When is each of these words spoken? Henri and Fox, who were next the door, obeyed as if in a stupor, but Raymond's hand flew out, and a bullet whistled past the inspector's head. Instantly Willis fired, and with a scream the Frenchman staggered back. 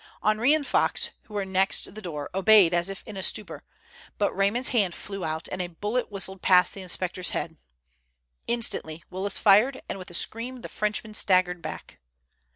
Henri 0.23 0.51
and 0.55 0.65
Fox, 0.65 1.11
who 1.25 1.35
were 1.35 1.45
next 1.45 1.93
the 1.93 2.01
door, 2.01 2.27
obeyed 2.33 2.73
as 2.73 2.89
if 2.89 3.03
in 3.05 3.15
a 3.15 3.21
stupor, 3.21 3.61
but 4.17 4.35
Raymond's 4.35 4.69
hand 4.69 4.95
flew 4.95 5.23
out, 5.23 5.47
and 5.51 5.61
a 5.61 5.67
bullet 5.67 6.11
whistled 6.11 6.41
past 6.41 6.73
the 6.73 6.81
inspector's 6.81 7.29
head. 7.37 7.55
Instantly 8.47 9.03
Willis 9.11 9.37
fired, 9.37 9.79
and 9.87 9.99
with 9.99 10.09
a 10.09 10.15
scream 10.15 10.61
the 10.61 10.69
Frenchman 10.69 11.13
staggered 11.13 11.61
back. 11.61 11.99